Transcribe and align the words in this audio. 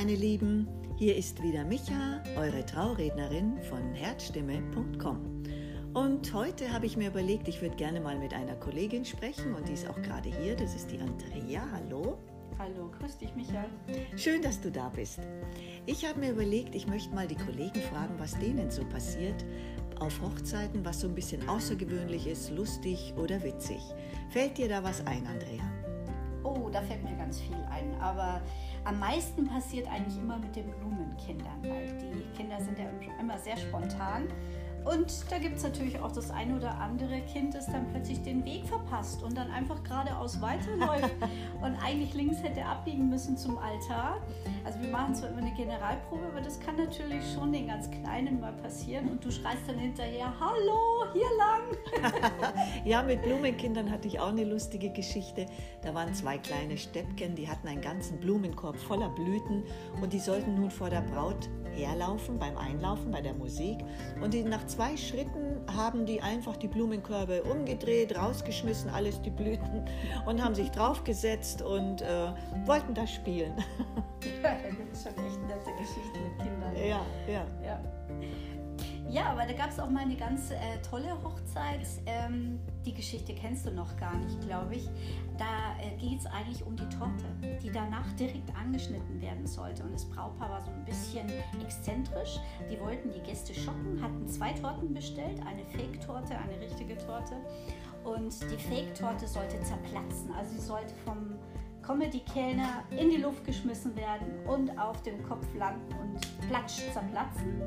meine 0.00 0.14
Lieben, 0.14 0.66
hier 0.96 1.14
ist 1.14 1.42
wieder 1.42 1.62
Micha, 1.62 2.22
eure 2.34 2.64
Traurednerin 2.64 3.60
von 3.68 3.92
Herzstimme.com. 3.92 5.44
Und 5.92 6.32
heute 6.32 6.72
habe 6.72 6.86
ich 6.86 6.96
mir 6.96 7.08
überlegt, 7.08 7.48
ich 7.48 7.60
würde 7.60 7.76
gerne 7.76 8.00
mal 8.00 8.18
mit 8.18 8.32
einer 8.32 8.54
Kollegin 8.54 9.04
sprechen 9.04 9.54
und 9.54 9.68
die 9.68 9.74
ist 9.74 9.86
auch 9.86 10.00
gerade 10.00 10.30
hier, 10.30 10.56
das 10.56 10.74
ist 10.74 10.90
die 10.90 10.98
Andrea. 11.00 11.68
Hallo. 11.70 12.16
Hallo, 12.58 12.90
grüß 12.98 13.18
dich 13.18 13.34
Micha. 13.34 13.66
Schön, 14.16 14.40
dass 14.40 14.58
du 14.62 14.70
da 14.70 14.88
bist. 14.88 15.20
Ich 15.84 16.08
habe 16.08 16.18
mir 16.18 16.30
überlegt, 16.30 16.74
ich 16.74 16.86
möchte 16.86 17.14
mal 17.14 17.28
die 17.28 17.36
Kollegen 17.36 17.82
fragen, 17.82 18.14
was 18.16 18.38
denen 18.38 18.70
so 18.70 18.82
passiert 18.86 19.44
auf 19.98 20.18
Hochzeiten, 20.22 20.82
was 20.82 21.00
so 21.00 21.08
ein 21.08 21.14
bisschen 21.14 21.46
außergewöhnlich 21.46 22.26
ist, 22.26 22.50
lustig 22.52 23.12
oder 23.18 23.44
witzig. 23.44 23.82
Fällt 24.30 24.56
dir 24.56 24.70
da 24.70 24.82
was 24.82 25.06
ein, 25.06 25.26
Andrea? 25.26 25.79
Oh, 26.42 26.68
da 26.70 26.82
fällt 26.82 27.04
mir 27.04 27.16
ganz 27.16 27.40
viel 27.40 27.56
ein. 27.70 28.00
Aber 28.00 28.40
am 28.84 28.98
meisten 28.98 29.46
passiert 29.46 29.88
eigentlich 29.90 30.16
immer 30.18 30.38
mit 30.38 30.54
den 30.56 30.70
Blumenkindern, 30.70 31.62
weil 31.62 31.98
die 31.98 32.36
Kinder 32.36 32.60
sind 32.60 32.78
ja 32.78 32.86
immer 33.20 33.38
sehr 33.38 33.56
spontan. 33.56 34.28
Und 34.84 35.30
da 35.30 35.38
gibt 35.38 35.56
es 35.58 35.62
natürlich 35.62 36.00
auch 36.00 36.12
das 36.12 36.30
ein 36.30 36.56
oder 36.56 36.78
andere 36.78 37.20
Kind, 37.32 37.54
das 37.54 37.66
dann 37.66 37.86
plötzlich 37.90 38.22
den 38.22 38.44
Weg 38.44 38.66
verpasst 38.66 39.22
und 39.22 39.36
dann 39.36 39.50
einfach 39.50 39.82
geradeaus 39.84 40.40
weiterläuft 40.40 41.14
und 41.60 41.76
eigentlich 41.84 42.14
links 42.14 42.42
hätte 42.42 42.64
abbiegen 42.64 43.08
müssen 43.10 43.36
zum 43.36 43.58
Altar. 43.58 44.16
Also 44.64 44.80
wir 44.80 44.88
machen 44.88 45.14
zwar 45.14 45.30
immer 45.30 45.42
eine 45.42 45.52
Generalprobe, 45.52 46.26
aber 46.32 46.40
das 46.40 46.58
kann 46.60 46.76
natürlich 46.76 47.22
schon 47.34 47.52
den 47.52 47.66
ganz 47.66 47.90
Kleinen 47.90 48.40
mal 48.40 48.52
passieren 48.52 49.08
und 49.08 49.24
du 49.24 49.30
schreist 49.30 49.68
dann 49.68 49.78
hinterher, 49.78 50.32
hallo, 50.40 51.04
hier 51.12 51.28
lang. 51.38 52.12
ja, 52.84 53.02
mit 53.02 53.22
Blumenkindern 53.22 53.90
hatte 53.90 54.08
ich 54.08 54.20
auch 54.20 54.28
eine 54.28 54.44
lustige 54.44 54.90
Geschichte. 54.90 55.46
Da 55.82 55.94
waren 55.94 56.14
zwei 56.14 56.38
kleine 56.38 56.76
Steppken, 56.76 57.34
die 57.34 57.48
hatten 57.48 57.68
einen 57.68 57.80
ganzen 57.80 58.18
Blumenkorb 58.20 58.76
voller 58.76 59.10
Blüten 59.10 59.64
und 60.00 60.12
die 60.12 60.18
sollten 60.18 60.54
nun 60.54 60.70
vor 60.70 60.90
der 60.90 61.02
Braut 61.02 61.48
herlaufen 61.72 62.38
beim 62.38 62.56
Einlaufen, 62.56 63.10
bei 63.10 63.20
der 63.20 63.34
Musik. 63.34 63.78
Und 64.20 64.34
die, 64.34 64.42
nach 64.42 64.66
zwei 64.66 64.96
Schritten 64.96 65.60
haben 65.74 66.06
die 66.06 66.20
einfach 66.20 66.56
die 66.56 66.68
Blumenkörbe 66.68 67.42
umgedreht, 67.44 68.16
rausgeschmissen, 68.16 68.90
alles 68.90 69.20
die 69.22 69.30
Blüten 69.30 69.84
und 70.26 70.42
haben 70.42 70.54
sich 70.54 70.70
draufgesetzt 70.70 71.62
und 71.62 72.02
äh, 72.02 72.32
wollten 72.66 72.94
da 72.94 73.06
spielen. 73.06 73.52
Ja, 74.42 74.54
da 74.62 74.68
gibt 74.68 74.92
es 74.92 75.02
schon 75.02 75.12
echt 75.12 75.40
nette 75.46 75.70
Geschichten 75.78 76.22
mit 76.22 76.38
Kindern. 76.38 76.76
Ja, 76.76 77.06
ja. 77.26 77.46
ja. 77.64 77.80
Ja, 79.10 79.32
aber 79.32 79.44
da 79.44 79.52
gab 79.54 79.70
es 79.70 79.80
auch 79.80 79.90
mal 79.90 80.04
eine 80.04 80.14
ganz 80.14 80.52
äh, 80.52 80.56
tolle 80.88 81.10
Hochzeit. 81.24 81.80
Ähm, 82.06 82.60
die 82.86 82.94
Geschichte 82.94 83.34
kennst 83.34 83.66
du 83.66 83.72
noch 83.72 83.96
gar 83.96 84.16
nicht, 84.16 84.40
glaube 84.42 84.76
ich. 84.76 84.88
Da 85.36 85.74
äh, 85.82 85.96
geht 85.96 86.20
es 86.20 86.26
eigentlich 86.26 86.64
um 86.64 86.76
die 86.76 86.88
Torte, 86.88 87.24
die 87.60 87.72
danach 87.72 88.06
direkt 88.12 88.54
angeschnitten 88.56 89.20
werden 89.20 89.48
sollte. 89.48 89.82
Und 89.82 89.92
das 89.92 90.04
Brautpaar 90.04 90.50
war 90.50 90.60
so 90.60 90.70
ein 90.70 90.84
bisschen 90.84 91.28
exzentrisch. 91.60 92.38
Die 92.70 92.78
wollten 92.78 93.10
die 93.10 93.20
Gäste 93.20 93.52
schocken, 93.52 94.00
hatten 94.00 94.28
zwei 94.28 94.52
Torten 94.52 94.94
bestellt, 94.94 95.40
eine 95.44 95.64
Fake-Torte, 95.64 96.38
eine 96.38 96.60
richtige 96.60 96.96
Torte. 96.96 97.34
Und 98.04 98.32
die 98.42 98.58
Fake-Torte 98.58 99.26
sollte 99.26 99.60
zerplatzen. 99.62 100.32
Also 100.38 100.52
sie 100.52 100.60
sollte 100.60 100.94
vom 101.04 101.34
Comedy-Kellner 101.82 102.84
in 102.90 103.10
die 103.10 103.16
Luft 103.16 103.44
geschmissen 103.44 103.96
werden 103.96 104.46
und 104.46 104.78
auf 104.78 105.02
dem 105.02 105.20
Kopf 105.24 105.46
landen 105.56 105.92
und 106.00 106.48
platsch 106.48 106.82
zerplatzen. 106.92 107.60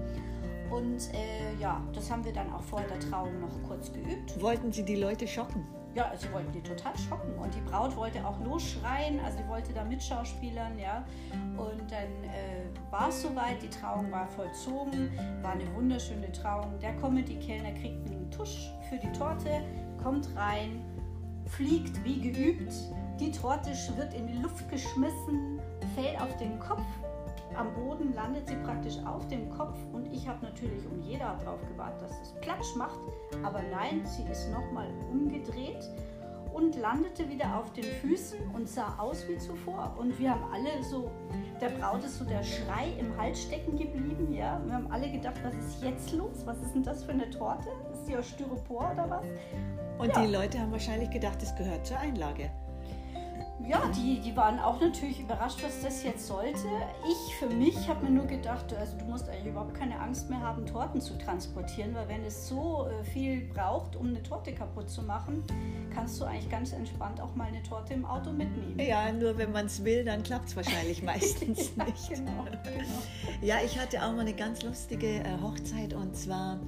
Und 0.70 1.14
äh, 1.14 1.62
ja, 1.62 1.82
das 1.94 2.10
haben 2.12 2.24
wir 2.26 2.34
dann 2.34 2.52
auch 2.54 2.62
vor 2.62 2.82
der 2.82 3.00
Trauung 3.00 3.40
noch 3.40 3.68
kurz 3.68 3.92
geübt. 3.92 4.42
Wollten 4.42 4.72
Sie 4.72 4.84
die 4.84 4.96
Leute 4.96 5.28
schocken? 5.28 5.66
Ja, 5.96 6.12
sie 6.18 6.32
wollten 6.34 6.52
die 6.52 6.62
total 6.62 6.98
schocken. 6.98 7.38
Und 7.38 7.54
die 7.54 7.62
Braut 7.62 7.96
wollte 7.96 8.26
auch 8.26 8.40
losschreien, 8.44 9.20
also 9.20 9.38
sie 9.38 9.48
wollte 9.48 9.74
da 9.74 9.84
mitschauspielern, 9.84 10.80
ja. 10.80 11.06
Und 11.56 11.92
dann 11.92 12.24
äh, 12.24 12.66
war 12.90 13.10
es 13.10 13.22
soweit, 13.22 13.62
die 13.62 13.70
Trauung 13.70 14.12
war 14.12 14.28
vollzogen, 14.28 15.12
war 15.44 15.52
eine 15.52 15.72
wunderschöne 15.76 16.32
Trauung. 16.32 16.80
Der 16.82 16.96
Comedy-Kellner 16.96 17.74
kriegt 17.74 18.10
einen 18.10 18.32
Tusch 18.32 18.72
für 18.90 18.98
die 18.98 19.12
Torte, 19.12 19.62
kommt 20.02 20.36
rein, 20.36 20.84
fliegt 21.46 22.04
wie 22.04 22.32
geübt, 22.32 22.74
die 23.20 23.32
Torte 23.32 23.70
wird 23.96 24.14
in 24.16 24.26
die 24.26 24.42
Luft 24.42 24.68
geschmissen, 24.70 25.62
fällt 25.96 26.20
auf 26.20 26.36
den 26.38 26.60
Kopf 26.60 26.82
am 27.56 27.74
Boden 27.74 28.14
landet 28.14 28.48
sie 28.48 28.56
praktisch 28.58 28.98
auf 29.06 29.28
dem 29.28 29.50
Kopf 29.50 29.78
und 29.92 30.12
ich 30.12 30.28
habe 30.28 30.46
natürlich 30.46 30.86
und 30.86 31.02
jeder 31.02 31.30
hat 31.30 31.42
darauf 31.44 31.66
gewartet, 31.68 32.02
dass 32.02 32.22
es 32.22 32.34
Platsch 32.42 32.76
macht, 32.76 33.00
aber 33.44 33.62
nein, 33.72 34.02
sie 34.06 34.24
ist 34.32 34.52
nochmal 34.52 34.88
umgedreht 35.12 35.90
und 36.54 36.76
landete 36.76 37.28
wieder 37.30 37.58
auf 37.58 37.74
den 37.74 37.84
Füßen 37.84 38.40
und 38.54 38.70
sah 38.70 38.96
aus 38.98 39.28
wie 39.28 39.38
zuvor. 39.38 39.96
Und 39.98 40.18
wir 40.20 40.32
haben 40.32 40.44
alle 40.54 40.84
so, 40.84 41.10
der 41.60 41.70
Braut 41.70 42.04
ist 42.04 42.20
so 42.20 42.26
der 42.26 42.44
Schrei 42.44 42.94
im 43.00 43.18
Hals 43.18 43.42
stecken 43.42 43.76
geblieben, 43.76 44.32
ja. 44.32 44.62
Wir 44.66 44.74
haben 44.76 44.92
alle 44.92 45.12
gedacht, 45.12 45.36
was 45.44 45.56
ist 45.56 45.84
jetzt 45.84 46.12
los? 46.14 46.46
Was 46.46 46.62
ist 46.62 46.76
denn 46.76 46.84
das 46.84 47.04
für 47.04 47.12
eine 47.12 47.30
Torte? 47.30 47.70
Ist 47.92 48.08
die 48.08 48.16
aus 48.16 48.30
Styropor 48.30 48.92
oder 48.94 49.10
was? 49.10 49.26
Und 49.98 50.16
ja. 50.16 50.22
die 50.26 50.32
Leute 50.32 50.60
haben 50.60 50.72
wahrscheinlich 50.72 51.10
gedacht, 51.10 51.42
es 51.42 51.56
gehört 51.56 51.86
zur 51.88 51.98
Einlage 51.98 52.52
ja, 53.68 53.82
die, 53.96 54.20
die 54.20 54.36
waren 54.36 54.60
auch 54.60 54.82
natürlich 54.82 55.22
überrascht, 55.22 55.64
was 55.64 55.82
das 55.82 56.04
jetzt 56.04 56.28
sollte. 56.28 56.68
Ich 57.10 57.36
für 57.36 57.48
mich 57.48 57.88
habe 57.88 58.06
mir 58.06 58.12
nur 58.12 58.26
gedacht, 58.26 58.74
also 58.74 58.98
du 58.98 59.06
musst 59.06 59.30
eigentlich 59.30 59.48
überhaupt 59.48 59.74
keine 59.74 60.00
Angst 60.00 60.30
mehr 60.30 60.42
haben, 60.42 60.66
Torten 60.66 61.00
zu 61.00 61.18
transportieren, 61.18 61.96
weil 61.96 62.08
wenn 62.10 62.26
es 62.26 62.50
so 62.50 62.88
äh, 62.88 63.04
viel 63.06 63.42
braucht, 63.54 63.96
um 63.96 64.08
eine 64.08 64.22
Torte 64.22 64.54
kaputt 64.54 64.90
zu 64.90 65.02
machen, 65.02 65.44
kannst 65.94 66.20
du 66.20 66.26
eigentlich 66.26 66.50
ganz 66.50 66.74
entspannt 66.74 67.22
auch 67.22 67.36
mal 67.36 67.48
eine 67.48 67.64
Torte 67.64 67.94
im 67.94 68.06
Auto 68.06 68.32
mitnehmen. 68.32 68.80
Ja, 68.80 69.12
nur 69.12 69.38
wenn 69.38 69.52
man 69.52 69.68
es 69.68 69.84
will, 69.84 70.04
dann 70.04 70.24
klappt 70.24 70.50
es 70.50 70.56
wahrscheinlich 70.56 71.02
meistens 71.04 71.72
ja, 71.78 71.86
nicht. 71.86 72.10
Genau, 72.10 72.44
genau. 72.64 73.02
Ja, 73.42 73.56
ich 73.64 73.80
hatte 73.80 74.04
auch 74.04 74.12
mal 74.12 74.22
eine 74.22 74.34
ganz 74.34 74.62
lustige 74.64 75.08
äh, 75.08 75.38
Hochzeit 75.42 75.94
und 75.94 76.16
zwar 76.18 76.60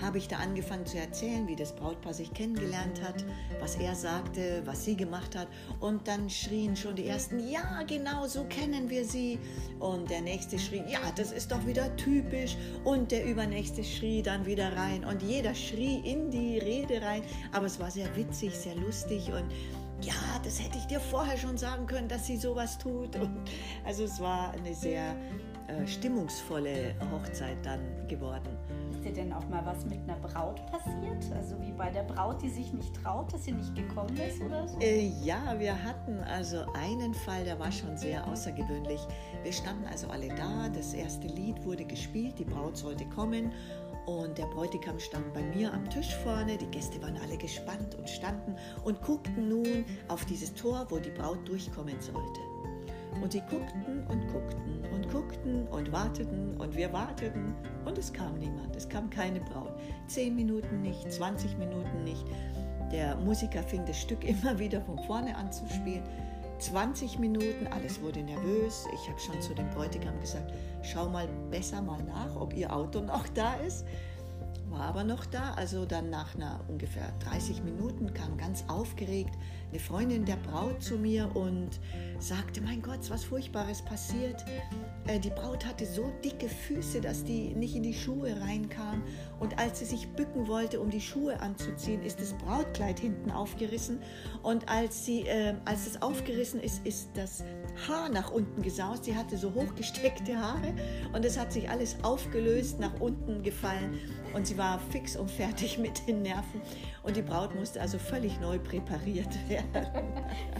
habe 0.00 0.18
ich 0.18 0.28
da 0.28 0.36
angefangen 0.36 0.86
zu 0.86 0.98
erzählen, 0.98 1.46
wie 1.46 1.56
das 1.56 1.74
Brautpaar 1.74 2.14
sich 2.14 2.32
kennengelernt 2.32 3.02
hat, 3.02 3.24
was 3.60 3.76
er 3.76 3.94
sagte, 3.94 4.62
was 4.64 4.84
sie 4.84 4.96
gemacht 4.96 5.36
hat. 5.36 5.48
Und 5.80 6.08
dann 6.08 6.30
schrien 6.30 6.76
schon 6.76 6.96
die 6.96 7.06
ersten, 7.06 7.50
ja, 7.50 7.82
genau, 7.86 8.26
so 8.26 8.44
kennen 8.44 8.88
wir 8.90 9.04
sie. 9.04 9.38
Und 9.78 10.10
der 10.10 10.20
nächste 10.20 10.58
schrie, 10.58 10.82
ja, 10.88 11.00
das 11.16 11.32
ist 11.32 11.52
doch 11.52 11.66
wieder 11.66 11.94
typisch. 11.96 12.56
Und 12.84 13.10
der 13.10 13.24
übernächste 13.24 13.84
schrie 13.84 14.22
dann 14.22 14.46
wieder 14.46 14.76
rein. 14.76 15.04
Und 15.04 15.22
jeder 15.22 15.54
schrie 15.54 16.00
in 16.04 16.30
die 16.30 16.58
Rede 16.58 17.02
rein. 17.02 17.22
Aber 17.52 17.66
es 17.66 17.78
war 17.78 17.90
sehr 17.90 18.14
witzig, 18.16 18.54
sehr 18.54 18.76
lustig 18.76 19.30
und 19.32 19.44
ja, 20.04 20.14
das 20.42 20.60
hätte 20.60 20.78
ich 20.78 20.86
dir 20.86 21.00
vorher 21.00 21.38
schon 21.38 21.56
sagen 21.56 21.86
können, 21.86 22.08
dass 22.08 22.26
sie 22.26 22.36
sowas 22.36 22.76
tut. 22.78 23.14
Und 23.16 23.38
also 23.84 24.04
es 24.04 24.18
war 24.20 24.52
eine 24.52 24.74
sehr 24.74 25.14
äh, 25.68 25.86
stimmungsvolle 25.86 26.94
Hochzeit 27.12 27.58
dann 27.62 27.80
geworden. 28.08 28.58
Ist 29.02 29.08
dir 29.08 29.14
denn 29.24 29.32
auch 29.32 29.48
mal 29.48 29.66
was 29.66 29.84
mit 29.84 29.98
einer 30.04 30.16
Braut 30.20 30.64
passiert? 30.70 31.24
Also 31.34 31.60
wie 31.60 31.72
bei 31.72 31.90
der 31.90 32.04
Braut, 32.04 32.40
die 32.40 32.48
sich 32.48 32.72
nicht 32.72 32.94
traut, 32.94 33.32
dass 33.32 33.46
sie 33.46 33.50
nicht 33.50 33.74
gekommen 33.74 34.16
ist 34.16 34.40
oder 34.40 34.68
so? 34.68 34.78
Äh, 34.78 35.08
ja, 35.24 35.58
wir 35.58 35.74
hatten 35.82 36.20
also 36.20 36.64
einen 36.74 37.12
Fall, 37.12 37.42
der 37.42 37.58
war 37.58 37.72
schon 37.72 37.96
sehr 37.96 38.24
außergewöhnlich. 38.28 39.00
Wir 39.42 39.52
standen 39.52 39.86
also 39.86 40.06
alle 40.06 40.28
da, 40.28 40.68
das 40.68 40.94
erste 40.94 41.26
Lied 41.26 41.64
wurde 41.64 41.84
gespielt, 41.84 42.38
die 42.38 42.44
Braut 42.44 42.76
sollte 42.76 43.04
kommen 43.06 43.50
und 44.06 44.38
der 44.38 44.46
Bräutigam 44.46 45.00
stand 45.00 45.34
bei 45.34 45.42
mir 45.42 45.74
am 45.74 45.90
Tisch 45.90 46.14
vorne. 46.18 46.56
Die 46.56 46.66
Gäste 46.66 47.02
waren 47.02 47.16
alle 47.16 47.36
gespannt 47.36 47.96
und 47.96 48.08
standen 48.08 48.54
und 48.84 49.02
guckten 49.02 49.48
nun 49.48 49.84
auf 50.06 50.24
dieses 50.26 50.54
Tor, 50.54 50.86
wo 50.90 51.00
die 51.00 51.10
Braut 51.10 51.40
durchkommen 51.48 52.00
sollte. 52.00 52.40
Und 53.20 53.32
sie 53.32 53.40
guckten 53.40 54.06
und 54.08 54.28
guckten 54.28 54.81
guckten 55.12 55.68
und 55.68 55.92
warteten 55.92 56.56
und 56.58 56.74
wir 56.74 56.92
warteten 56.92 57.54
und 57.84 57.98
es 57.98 58.12
kam 58.12 58.38
niemand, 58.38 58.74
es 58.74 58.88
kam 58.88 59.10
keine 59.10 59.40
Braut. 59.40 59.74
Zehn 60.06 60.34
Minuten 60.34 60.80
nicht, 60.80 61.12
20 61.12 61.58
Minuten 61.58 62.02
nicht. 62.02 62.24
Der 62.90 63.16
Musiker 63.16 63.62
fing 63.62 63.84
das 63.86 64.00
Stück 64.00 64.24
immer 64.28 64.58
wieder 64.58 64.80
von 64.80 64.98
vorne 65.00 65.36
an 65.36 65.52
zu 65.52 65.68
spielen. 65.68 66.02
20 66.58 67.18
Minuten, 67.18 67.66
alles 67.70 68.00
wurde 68.00 68.22
nervös. 68.22 68.86
Ich 68.94 69.08
habe 69.08 69.18
schon 69.18 69.40
zu 69.42 69.52
dem 69.54 69.68
Bräutigam 69.70 70.18
gesagt, 70.20 70.52
schau 70.82 71.08
mal 71.08 71.28
besser 71.50 71.82
mal 71.82 72.02
nach, 72.04 72.34
ob 72.36 72.54
ihr 72.54 72.72
Auto 72.72 73.00
noch 73.00 73.26
da 73.28 73.54
ist 73.54 73.84
war 74.72 74.82
aber 74.82 75.04
noch 75.04 75.26
da. 75.26 75.54
Also 75.54 75.84
dann 75.84 76.10
nach 76.10 76.34
einer 76.34 76.60
ungefähr 76.68 77.12
30 77.20 77.62
Minuten 77.62 78.12
kam 78.14 78.36
ganz 78.36 78.64
aufgeregt 78.68 79.34
eine 79.72 79.80
Freundin 79.80 80.26
der 80.26 80.36
Braut 80.36 80.82
zu 80.82 80.98
mir 80.98 81.34
und 81.34 81.80
sagte, 82.18 82.60
mein 82.60 82.82
Gott, 82.82 83.08
was 83.08 83.24
Furchtbares 83.24 83.80
passiert. 83.80 84.44
Äh, 85.06 85.18
die 85.18 85.30
Braut 85.30 85.64
hatte 85.64 85.86
so 85.86 86.12
dicke 86.22 86.48
Füße, 86.48 87.00
dass 87.00 87.24
die 87.24 87.54
nicht 87.54 87.74
in 87.74 87.82
die 87.82 87.94
Schuhe 87.94 88.38
reinkam. 88.42 89.02
Und 89.42 89.58
als 89.58 89.80
sie 89.80 89.86
sich 89.86 90.08
bücken 90.10 90.46
wollte, 90.46 90.80
um 90.80 90.88
die 90.88 91.00
Schuhe 91.00 91.40
anzuziehen, 91.40 92.04
ist 92.04 92.20
das 92.20 92.32
Brautkleid 92.34 93.00
hinten 93.00 93.32
aufgerissen. 93.32 93.98
Und 94.44 94.68
als, 94.68 95.04
sie, 95.04 95.22
äh, 95.22 95.54
als 95.64 95.88
es 95.88 96.00
aufgerissen 96.00 96.60
ist, 96.60 96.86
ist 96.86 97.08
das 97.14 97.42
Haar 97.88 98.08
nach 98.08 98.30
unten 98.30 98.62
gesaust. 98.62 99.04
Sie 99.04 99.16
hatte 99.16 99.36
so 99.36 99.52
hochgesteckte 99.52 100.38
Haare 100.38 100.72
und 101.12 101.24
es 101.24 101.36
hat 101.36 101.52
sich 101.52 101.68
alles 101.68 101.96
aufgelöst, 102.04 102.78
nach 102.78 103.00
unten 103.00 103.42
gefallen. 103.42 103.98
Und 104.32 104.46
sie 104.46 104.56
war 104.56 104.78
fix 104.78 105.16
und 105.16 105.28
fertig 105.28 105.76
mit 105.80 106.06
den 106.06 106.22
Nerven. 106.22 106.62
Und 107.02 107.16
die 107.16 107.22
Braut 107.22 107.52
musste 107.56 107.80
also 107.80 107.98
völlig 107.98 108.38
neu 108.38 108.60
präpariert 108.60 109.36
werden 109.48 109.66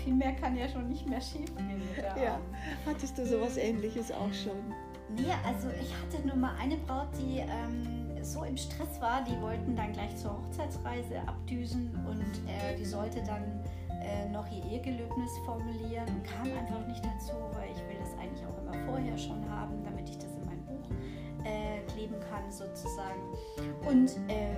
Viel 0.03 0.15
mehr 0.15 0.33
kann 0.33 0.57
ja 0.57 0.69
schon 0.69 0.89
nicht 0.89 1.09
mehr 1.09 1.21
schief 1.21 1.55
gehen. 1.55 1.83
Ja. 2.21 2.41
Hattest 2.85 3.17
du 3.17 3.25
sowas 3.25 3.57
ähnliches 3.59 4.11
auch 4.11 4.33
schon? 4.33 4.75
Nee, 5.15 5.33
also 5.47 5.69
ich 5.69 5.95
hatte 5.95 6.27
nur 6.27 6.37
mal 6.37 6.57
eine 6.59 6.79
Braut, 6.79 7.09
die 7.19 7.39
ähm, 7.39 8.12
so 8.23 8.45
im 8.45 8.57
Stress 8.57 9.01
war, 9.01 9.25
die 9.25 9.41
wollten 9.41 9.75
dann 9.75 9.93
gleich 9.93 10.17
zur 10.17 10.33
Hochzeitsreise 10.33 11.21
abdüsen 11.27 11.91
und 12.07 12.49
äh, 12.49 12.77
die 12.79 12.85
sollte 12.85 13.23
dann 13.25 13.43
äh, 14.03 14.29
noch 14.31 14.51
ihr 14.51 14.65
Ehegelöbnis 14.65 15.31
formulieren 15.45 16.09
und 16.09 16.25
kam 16.25 16.47
einfach 16.47 16.87
nicht 16.87 17.05
dazu, 17.05 17.35
weil 17.53 17.71
ich 17.71 17.79
will 17.89 17.99
das 18.01 18.13
eigentlich 18.19 18.45
auch 18.47 18.59
immer 18.63 18.87
vorher 18.87 19.19
schon 19.19 19.49
haben, 19.51 19.83
damit 19.85 20.09
ich 20.09 20.19
das 20.19 20.31
in 20.35 20.47
mein 20.47 20.65
Buch 20.67 20.89
äh, 21.45 21.81
kleben 21.93 22.17
kann 22.31 22.51
sozusagen. 22.51 23.21
Und 23.87 24.17
äh, 24.29 24.55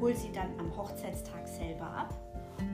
hol 0.00 0.14
sie 0.14 0.32
dann 0.32 0.48
am 0.58 0.76
Hochzeitstag 0.76 1.46
selber 1.46 1.86
ab 1.86 2.14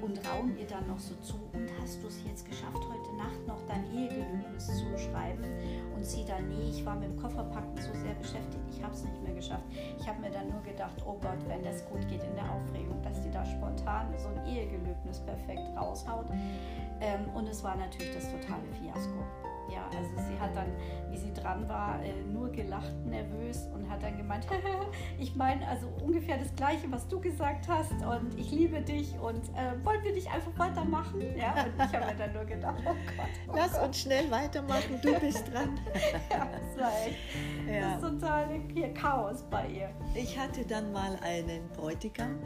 und 0.01 0.19
raum 0.29 0.57
ihr 0.57 0.67
dann 0.67 0.87
noch 0.87 0.99
so 0.99 1.15
zu, 1.17 1.35
und 1.53 1.69
hast 1.81 2.03
du 2.03 2.09
es 2.09 2.23
jetzt 2.27 2.47
geschafft, 2.49 2.79
heute 2.79 3.17
Nacht 3.17 3.47
noch 3.47 3.61
dein 3.67 3.85
Ehegelöbnis 3.93 4.67
zu 4.67 4.99
schreiben? 4.99 5.45
Und 5.95 6.05
sie 6.05 6.25
dann, 6.25 6.49
nee, 6.49 6.71
ich 6.71 6.85
war 6.85 6.97
mit 6.97 7.11
dem 7.11 7.17
Kofferpacken 7.17 7.77
so 7.77 7.93
sehr 7.95 8.15
beschäftigt, 8.15 8.65
ich 8.71 8.83
habe 8.83 8.95
es 8.95 9.05
nicht 9.05 9.23
mehr 9.23 9.35
geschafft. 9.35 9.65
Ich 9.99 10.09
habe 10.09 10.21
mir 10.21 10.31
dann 10.31 10.49
nur 10.51 10.63
gedacht, 10.63 11.03
oh 11.07 11.19
Gott, 11.21 11.39
wenn 11.49 11.63
das 11.63 11.85
gut 11.89 12.07
geht 12.09 12.23
in 12.23 12.35
der 12.35 12.51
Aufregung, 12.51 13.03
dass 13.03 13.21
die 13.23 13.31
da 13.31 13.45
spontan 13.45 14.13
so 14.19 14.29
ein 14.29 14.47
Ehegelöbnis 14.47 15.21
perfekt 15.21 15.63
raushaut. 15.77 16.27
Ähm, 17.01 17.29
und 17.35 17.47
es 17.49 17.63
war 17.63 17.77
natürlich 17.77 18.15
das 18.15 18.31
totale 18.31 18.67
Fiasko. 18.81 19.48
Ja, 19.69 19.85
also 19.97 20.11
sie 20.29 20.39
hat 20.41 20.57
dann, 20.57 20.69
wie 21.11 21.17
sie 21.17 21.33
dran 21.33 21.69
war, 21.69 22.03
äh, 22.03 22.13
nur 22.33 22.51
gelacht, 22.51 22.95
nervös 23.05 23.69
und 23.75 23.89
hat 23.91 24.03
dann 24.03 24.17
gemeint, 24.17 24.47
ich 25.19 25.35
meine 25.37 25.67
also 25.69 25.89
ungefähr 26.03 26.39
das 26.39 26.55
Gleiche, 26.55 26.91
was 26.91 27.07
du 27.09 27.21
gesagt 27.21 27.69
hast 27.69 27.93
und 27.93 28.39
ich 28.39 28.51
liebe 28.51 28.81
dich 28.81 29.19
und 29.19 29.49
äh, 29.51 29.85
wollen 29.85 30.03
wir 30.03 30.13
nicht 30.13 30.33
einfach 30.33 30.57
weitermachen? 30.57 31.21
Ja, 31.37 31.65
und 31.65 31.75
ich 31.77 31.95
habe 31.95 32.07
mir 32.07 32.17
dann 32.17 32.33
nur 32.33 32.45
gedacht, 32.45 32.79
oh 32.85 32.95
Gott. 33.17 33.29
Oh 33.49 33.53
Lass 33.57 33.73
Gott. 33.73 33.89
uns 33.89 34.01
schnell 34.01 34.31
weitermachen, 34.31 35.01
du 35.03 35.19
bist 35.21 35.53
dran. 35.53 35.79
ja, 36.31 36.47
das 36.47 36.83
war 36.83 36.93
echt, 37.07 37.17
ja. 37.69 37.81
das 37.81 38.03
ist 38.03 38.21
total 38.21 38.49
hier 38.73 38.95
Chaos 38.95 39.45
bei 39.51 39.69
ihr. 39.69 39.91
Ich 40.15 40.39
hatte 40.39 40.65
dann 40.65 40.93
mal 40.93 41.19
einen 41.23 41.69
Bräutigam, 41.77 42.39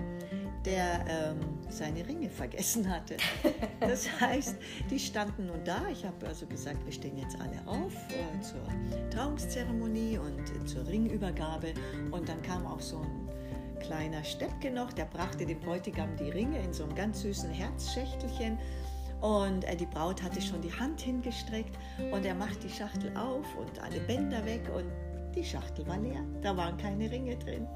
der 0.65 1.05
ähm, 1.09 1.59
seine 1.69 2.07
Ringe 2.07 2.29
vergessen 2.29 2.89
hatte. 2.89 3.17
Das 3.81 4.09
heißt, 4.21 4.57
die 4.91 4.99
standen 4.99 5.47
nun 5.47 5.65
da. 5.65 5.83
Ich 5.91 6.05
habe 6.05 6.27
also 6.27 6.47
gesagt, 6.47 6.85
wir 6.85 6.93
stehen 6.93 7.19
jetzt 7.19 7.37
alle 7.41 7.61
auf 7.67 7.93
äh, 8.11 8.41
zur 8.41 8.61
Trauungszeremonie 9.11 10.19
und 10.19 10.39
äh, 10.39 10.65
zur 10.65 10.87
Ringübergabe. 10.87 11.75
Und 12.11 12.29
dann 12.29 12.41
kam 12.43 12.67
auch 12.67 12.81
so 12.81 12.99
ein 12.99 13.29
kleiner 13.81 14.23
Steppke 14.23 14.71
noch, 14.71 14.93
der 14.93 15.07
brachte 15.07 15.45
dem 15.45 15.61
Bräutigam 15.61 16.17
die 16.17 16.31
Ringe 16.31 16.63
in 16.63 16.73
so 16.73 16.85
einem 16.85 16.95
ganz 16.95 17.23
süßen 17.23 17.51
Herzschächtelchen. 17.51 18.59
Und 19.21 19.65
äh, 19.65 19.77
die 19.77 19.87
Braut 19.87 20.23
hatte 20.23 20.41
schon 20.41 20.61
die 20.61 20.73
Hand 20.73 21.01
hingestreckt 21.01 21.77
und 22.13 22.25
er 22.25 22.35
macht 22.35 22.63
die 22.63 22.69
Schachtel 22.69 23.17
auf 23.17 23.47
und 23.57 23.81
alle 23.81 24.01
Bänder 24.01 24.45
weg 24.45 24.63
und 24.75 24.87
die 25.35 25.45
Schachtel 25.45 25.87
war 25.87 25.99
leer. 25.99 26.23
Da 26.43 26.57
waren 26.57 26.77
keine 26.77 27.11
Ringe 27.11 27.37
drin. 27.37 27.67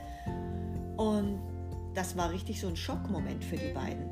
Und 0.96 1.55
das 1.96 2.16
war 2.16 2.30
richtig 2.30 2.60
so 2.60 2.68
ein 2.68 2.76
Schockmoment 2.76 3.42
für 3.42 3.56
die 3.56 3.72
beiden. 3.72 4.08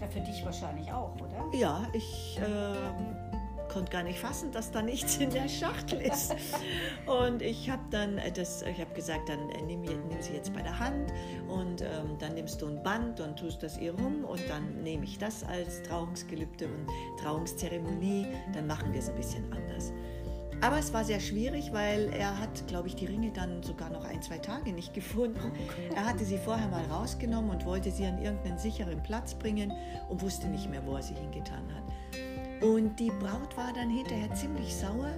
Ja, 0.00 0.08
für 0.08 0.20
dich 0.20 0.44
wahrscheinlich 0.44 0.90
auch, 0.90 1.14
oder? 1.20 1.44
Ja, 1.52 1.86
ich 1.92 2.38
äh, 2.40 3.72
konnte 3.72 3.90
gar 3.90 4.02
nicht 4.02 4.18
fassen, 4.18 4.50
dass 4.50 4.70
da 4.70 4.80
nichts 4.80 5.18
in 5.18 5.30
der 5.30 5.48
Schachtel 5.48 6.00
ist. 6.00 6.34
Und 7.06 7.42
ich 7.42 7.68
habe 7.68 7.82
dann 7.90 8.20
das, 8.34 8.62
ich 8.62 8.80
habe 8.80 8.94
gesagt, 8.94 9.28
dann 9.28 9.50
äh, 9.50 9.62
nimm, 9.62 9.82
nimm, 9.82 10.00
sie 10.20 10.32
jetzt 10.32 10.54
bei 10.54 10.62
der 10.62 10.78
Hand 10.78 11.12
und 11.48 11.82
ähm, 11.82 12.16
dann 12.18 12.34
nimmst 12.34 12.62
du 12.62 12.66
ein 12.66 12.82
Band 12.82 13.20
und 13.20 13.38
tust 13.38 13.62
das 13.62 13.78
ihr 13.78 13.92
rum 13.92 14.24
und 14.24 14.40
dann 14.48 14.82
nehme 14.82 15.04
ich 15.04 15.18
das 15.18 15.44
als 15.44 15.82
Trauungsgelübde 15.82 16.66
und 16.66 16.88
Trauungszeremonie. 17.20 18.26
Dann 18.54 18.66
machen 18.66 18.92
wir 18.92 19.00
es 19.00 19.10
ein 19.10 19.16
bisschen 19.16 19.44
anders. 19.52 19.92
Aber 20.60 20.78
es 20.78 20.92
war 20.92 21.04
sehr 21.04 21.20
schwierig, 21.20 21.72
weil 21.72 22.10
er 22.12 22.38
hat, 22.40 22.66
glaube 22.66 22.88
ich, 22.88 22.96
die 22.96 23.06
Ringe 23.06 23.30
dann 23.30 23.62
sogar 23.62 23.90
noch 23.90 24.04
ein, 24.04 24.20
zwei 24.22 24.38
Tage 24.38 24.72
nicht 24.72 24.92
gefunden. 24.92 25.52
Er 25.94 26.04
hatte 26.04 26.24
sie 26.24 26.36
vorher 26.36 26.66
mal 26.68 26.84
rausgenommen 26.86 27.50
und 27.50 27.64
wollte 27.64 27.92
sie 27.92 28.06
an 28.06 28.20
irgendeinen 28.20 28.58
sicheren 28.58 29.00
Platz 29.02 29.34
bringen 29.34 29.72
und 30.08 30.20
wusste 30.20 30.48
nicht 30.48 30.68
mehr, 30.68 30.84
wo 30.84 30.96
er 30.96 31.02
sie 31.02 31.14
hingetan 31.14 31.62
hat. 31.74 32.62
Und 32.62 32.98
die 32.98 33.10
Braut 33.10 33.56
war 33.56 33.72
dann 33.72 33.88
hinterher 33.88 34.34
ziemlich 34.34 34.74
sauer, 34.74 35.12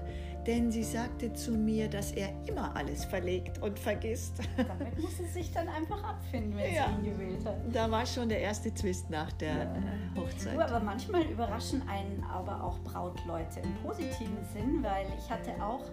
denn 0.50 0.73
sie 0.73 0.82
sagte 0.82 1.32
zu 1.32 1.52
mir, 1.52 1.88
dass 1.88 2.11
er 2.11 2.29
immer 2.49 2.75
alles 2.75 3.05
verlegt 3.05 3.62
und 3.62 3.79
vergisst. 3.79 4.41
Damit 4.56 4.99
muss 4.99 5.17
sie 5.17 5.26
sich 5.26 5.52
dann 5.52 5.69
einfach 5.69 6.02
abfinden, 6.02 6.56
wenn 6.56 6.75
ja. 6.75 6.87
sie 6.88 7.06
ihn 7.06 7.12
gewählt 7.12 7.47
hat. 7.47 7.56
Da 7.73 7.88
war 7.88 8.05
schon 8.05 8.29
der 8.29 8.41
erste 8.41 8.75
Twist 8.75 9.08
nach 9.11 9.31
der 9.35 9.55
ja. 9.55 9.75
Hochzeit. 10.17 10.56
Du, 10.56 10.61
aber 10.61 10.81
manchmal 10.81 11.23
überraschen 11.23 11.82
einen 11.88 12.25
aber 12.25 12.64
auch 12.64 12.81
Brautleute 12.81 13.61
im 13.61 13.73
positiven 13.76 14.44
Sinn, 14.52 14.82
weil 14.82 15.06
ich 15.17 15.31
hatte 15.31 15.52
auch 15.62 15.85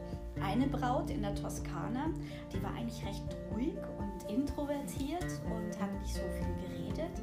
eine 0.42 0.66
Braut 0.66 1.12
in 1.12 1.22
der 1.22 1.36
Toskana, 1.36 2.10
die 2.52 2.62
war 2.64 2.74
eigentlich 2.74 3.06
recht 3.06 3.24
ruhig 3.54 3.78
und 4.00 4.32
introvertiert 4.32 5.40
und 5.46 5.80
hat 5.80 5.94
nicht 6.02 6.16
so 6.16 6.22
viel 6.32 6.68
geredet 6.68 7.22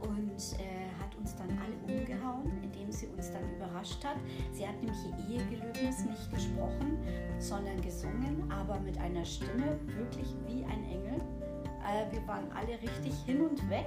und 0.00 0.58
äh, 0.58 0.83
uns 1.24 1.34
dann 1.36 1.48
alle 1.58 1.98
umgehauen, 1.98 2.52
indem 2.62 2.92
sie 2.92 3.06
uns 3.06 3.30
dann 3.32 3.42
überrascht 3.56 4.04
hat. 4.04 4.16
Sie 4.52 4.68
hat 4.68 4.74
nämlich 4.82 4.98
ihr 5.06 5.40
Ehegelöbnis 5.40 6.04
nicht 6.04 6.30
gesprochen, 6.30 6.98
sondern 7.38 7.80
gesungen, 7.80 8.50
aber 8.52 8.78
mit 8.80 8.98
einer 8.98 9.24
Stimme 9.24 9.78
wirklich 9.86 10.34
wie 10.46 10.64
ein 10.64 10.84
Engel. 10.84 11.20
Äh, 11.82 12.12
wir 12.12 12.26
waren 12.26 12.44
alle 12.52 12.80
richtig 12.80 13.14
hin 13.24 13.40
und 13.40 13.70
weg. 13.70 13.86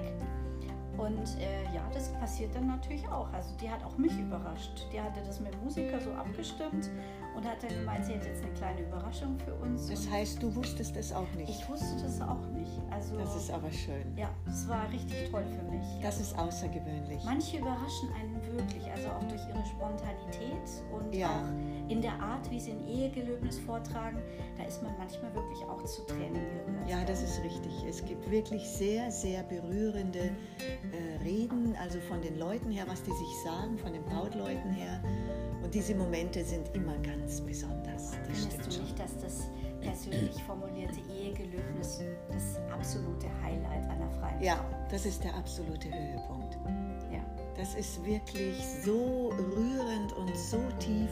Und 0.97 1.37
äh, 1.39 1.63
ja, 1.75 1.87
das 1.93 2.11
passiert 2.13 2.55
dann 2.55 2.65
natürlich 2.65 3.07
auch. 3.07 3.31
Also 3.31 3.55
die 3.61 3.69
hat 3.69 3.83
auch 3.83 3.95
mich 3.99 4.17
überrascht. 4.17 4.87
Die 4.91 4.99
hatte 4.99 5.21
das 5.27 5.39
mit 5.39 5.53
dem 5.53 5.63
Musiker 5.63 6.01
so 6.01 6.11
abgestimmt 6.13 6.89
und 7.35 7.45
hat 7.45 7.61
dann 7.61 7.69
gemeint, 7.69 8.03
sie 8.03 8.13
hätte 8.13 8.29
jetzt 8.29 8.43
eine 8.43 8.53
kleine 8.53 8.81
Überraschung 8.81 9.37
für 9.37 9.53
uns. 9.53 9.89
Das 9.89 10.09
heißt, 10.09 10.41
du 10.41 10.55
wusstest 10.55 10.97
es 10.97 11.13
auch 11.13 11.31
nicht? 11.35 11.49
Ich 11.49 11.69
wusste 11.69 12.01
das 12.01 12.19
auch 12.19 12.47
nicht. 12.47 12.56
Also, 12.91 13.17
das 13.17 13.35
ist 13.35 13.51
aber 13.51 13.71
schön. 13.71 14.15
Ja, 14.15 14.29
das 14.45 14.67
war 14.67 14.89
richtig 14.91 15.29
toll 15.29 15.45
für 15.45 15.63
mich. 15.71 15.85
Das 16.01 16.19
ist 16.19 16.37
außergewöhnlich. 16.37 17.23
Manche 17.25 17.57
überraschen 17.57 18.09
einen 18.13 18.41
wirklich, 18.55 18.89
also 18.91 19.09
auch 19.09 19.23
durch 19.23 19.41
ihre 19.47 19.65
Spontanität 19.65 20.83
und 20.91 21.13
ja. 21.13 21.29
auch 21.29 21.89
in 21.91 22.01
der 22.01 22.19
Art, 22.19 22.49
wie 22.49 22.59
sie 22.59 22.71
ein 22.71 22.87
Ehegelöbnis 22.87 23.59
vortragen. 23.59 24.17
Da 24.57 24.63
ist 24.63 24.81
man 24.81 24.93
manchmal 24.97 25.33
wirklich 25.35 25.63
auch 25.63 25.83
zu 25.83 26.05
Tränen 26.05 26.33
gerührt. 26.33 26.89
Ja, 26.89 27.03
das 27.05 27.21
ist 27.21 27.43
richtig. 27.43 27.83
Es 27.87 28.03
gibt 28.03 28.29
wirklich 28.31 28.67
sehr, 28.67 29.11
sehr 29.11 29.43
berührende 29.43 30.19
äh, 30.19 31.23
Reden, 31.23 31.75
also 31.81 31.99
von 31.99 32.21
den 32.21 32.37
Leuten 32.37 32.71
her, 32.71 32.85
was 32.87 33.03
die 33.03 33.11
sich 33.11 33.43
sagen, 33.43 33.77
von 33.77 33.93
den 33.93 34.03
Brautleuten 34.03 34.71
her. 34.71 35.01
Und 35.63 35.73
diese 35.73 35.95
Momente 35.95 36.43
sind 36.43 36.73
immer 36.73 36.97
ganz 36.99 37.41
besonders. 37.41 38.11
Das 38.27 38.39
Findest 38.39 38.77
du 38.77 38.81
nicht, 38.81 38.99
dass 38.99 39.17
das 39.17 39.49
persönlich 39.81 40.43
formulierte 40.43 40.99
Ehegelöbnis 41.11 42.01
das 42.31 42.59
absolute 42.71 43.27
Highlight 43.43 43.89
einer 43.89 44.09
freien 44.11 44.41
Ja, 44.41 44.63
das 44.89 45.05
ist 45.05 45.23
der 45.23 45.35
absolute 45.35 45.87
Höhepunkt. 45.87 46.57
Ja. 47.11 47.19
Das 47.55 47.75
ist 47.75 48.03
wirklich 48.05 48.55
so 48.83 49.29
rührend 49.29 50.13
und 50.13 50.35
so 50.35 50.59
tief. 50.79 51.09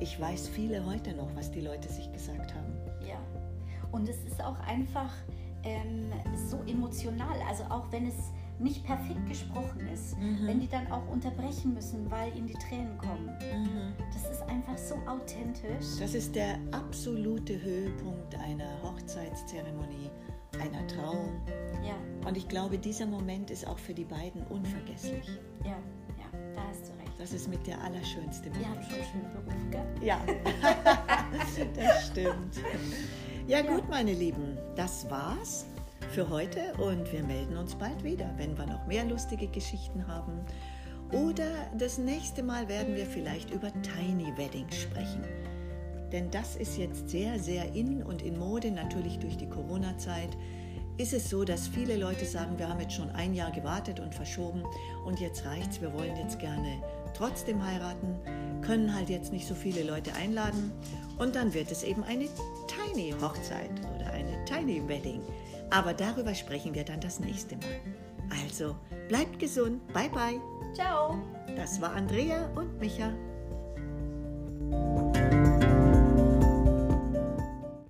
Ich 0.00 0.20
weiß 0.20 0.48
viele 0.48 0.84
heute 0.84 1.14
noch, 1.14 1.34
was 1.34 1.50
die 1.50 1.60
Leute 1.60 1.88
sich 1.88 2.12
gesagt 2.12 2.54
haben. 2.54 2.72
Ja. 3.06 3.18
Und 3.92 4.08
es 4.08 4.22
ist 4.24 4.42
auch 4.42 4.58
einfach 4.60 5.12
ähm, 5.64 6.12
so 6.48 6.58
emotional. 6.66 7.40
Also 7.48 7.64
auch 7.64 7.90
wenn 7.90 8.06
es 8.06 8.32
nicht 8.58 8.84
perfekt 8.84 9.26
gesprochen 9.28 9.86
ist, 9.92 10.18
mhm. 10.18 10.46
wenn 10.46 10.60
die 10.60 10.68
dann 10.68 10.90
auch 10.90 11.06
unterbrechen 11.08 11.74
müssen, 11.74 12.10
weil 12.10 12.34
ihnen 12.36 12.46
die 12.46 12.54
Tränen 12.54 12.96
kommen. 12.98 13.26
Mhm. 13.26 13.94
Das 14.12 14.30
ist 14.30 14.42
einfach 14.48 14.78
so 14.78 14.94
authentisch. 15.06 15.98
Das 15.98 16.14
ist 16.14 16.34
der 16.34 16.58
absolute 16.72 17.60
Höhepunkt 17.60 18.34
einer 18.36 18.82
Hochzeitszeremonie, 18.82 20.10
einer 20.60 20.86
Trauung. 20.86 21.40
Ja. 21.84 21.96
Und 22.26 22.36
ich 22.36 22.48
glaube, 22.48 22.78
dieser 22.78 23.06
Moment 23.06 23.50
ist 23.50 23.66
auch 23.66 23.78
für 23.78 23.94
die 23.94 24.04
beiden 24.04 24.42
unvergesslich. 24.46 25.26
Ja, 25.64 25.76
ja, 26.18 26.38
da 26.54 26.62
hast 26.68 26.88
du 26.88 26.92
recht. 26.92 27.12
Das 27.18 27.32
ist 27.32 27.48
mit 27.48 27.66
der 27.66 27.82
allerschönste 27.82 28.48
Moment. 28.48 28.66
Wir 28.66 28.68
haben 28.68 28.82
schon 28.82 29.04
schönen 29.12 29.32
Beruf, 29.32 29.70
gell? 29.70 29.86
Ja, 30.06 30.20
das 31.74 32.06
stimmt. 32.06 32.56
Ja, 33.46 33.62
gut, 33.62 33.88
meine 33.88 34.12
Lieben, 34.12 34.58
das 34.74 35.08
war's 35.10 35.66
für 36.10 36.28
heute 36.28 36.72
und 36.78 37.12
wir 37.12 37.22
melden 37.22 37.56
uns 37.56 37.74
bald 37.74 38.02
wieder, 38.04 38.30
wenn 38.36 38.56
wir 38.56 38.66
noch 38.66 38.86
mehr 38.86 39.04
lustige 39.04 39.48
Geschichten 39.48 40.06
haben. 40.06 40.40
Oder 41.12 41.70
das 41.78 41.98
nächste 41.98 42.42
Mal 42.42 42.68
werden 42.68 42.96
wir 42.96 43.06
vielleicht 43.06 43.50
über 43.50 43.70
Tiny 43.82 44.36
Weddings 44.36 44.76
sprechen. 44.76 45.22
Denn 46.12 46.30
das 46.30 46.56
ist 46.56 46.78
jetzt 46.78 47.08
sehr, 47.08 47.38
sehr 47.38 47.74
in 47.74 48.02
und 48.02 48.22
in 48.22 48.38
Mode, 48.38 48.70
natürlich 48.70 49.18
durch 49.18 49.36
die 49.36 49.48
Corona-Zeit. 49.48 50.36
Ist 50.98 51.12
es 51.12 51.28
so, 51.28 51.44
dass 51.44 51.68
viele 51.68 51.96
Leute 51.96 52.24
sagen, 52.24 52.58
wir 52.58 52.68
haben 52.68 52.80
jetzt 52.80 52.94
schon 52.94 53.10
ein 53.10 53.34
Jahr 53.34 53.50
gewartet 53.50 54.00
und 54.00 54.14
verschoben 54.14 54.62
und 55.04 55.20
jetzt 55.20 55.44
reicht's, 55.44 55.80
wir 55.80 55.92
wollen 55.92 56.16
jetzt 56.16 56.38
gerne 56.38 56.82
trotzdem 57.12 57.62
heiraten, 57.64 58.16
können 58.62 58.94
halt 58.94 59.10
jetzt 59.10 59.30
nicht 59.30 59.46
so 59.46 59.54
viele 59.54 59.82
Leute 59.82 60.14
einladen 60.14 60.72
und 61.18 61.36
dann 61.36 61.52
wird 61.52 61.70
es 61.70 61.82
eben 61.82 62.02
eine 62.04 62.28
Tiny 62.66 63.14
Hochzeit 63.20 63.70
oder 63.94 64.10
eine 64.10 64.42
Tiny 64.46 64.88
Wedding. 64.88 65.20
Aber 65.70 65.94
darüber 65.94 66.34
sprechen 66.34 66.74
wir 66.74 66.84
dann 66.84 67.00
das 67.00 67.20
nächste 67.20 67.56
Mal. 67.56 67.80
Also, 68.42 68.76
bleibt 69.08 69.38
gesund. 69.38 69.86
Bye 69.92 70.10
bye. 70.10 70.40
Ciao. 70.74 71.18
Das 71.56 71.80
war 71.80 71.94
Andrea 71.94 72.50
und 72.54 72.78
Micha. 72.78 73.12